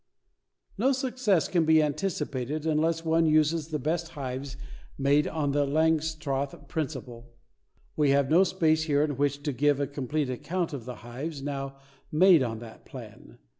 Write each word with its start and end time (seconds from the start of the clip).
No 0.79 0.93
success 0.93 1.47
can 1.47 1.63
be 1.63 1.83
anticipated 1.83 2.65
unless 2.65 3.05
one 3.05 3.27
uses 3.27 3.67
the 3.67 3.77
best 3.77 4.13
hives 4.17 4.57
made 4.97 5.27
on 5.27 5.51
the 5.51 5.63
Langstroth 5.67 6.67
principle. 6.67 7.35
We 7.95 8.09
have 8.09 8.27
no 8.27 8.43
space 8.43 8.85
here 8.85 9.03
in 9.03 9.15
which 9.15 9.43
to 9.43 9.53
give 9.53 9.79
a 9.79 9.85
complete 9.85 10.31
account 10.31 10.73
of 10.73 10.85
the 10.85 10.95
hives 11.05 11.43
now 11.43 11.77
made 12.11 12.41
on 12.41 12.57
that 12.61 12.83
plan. 12.83 13.37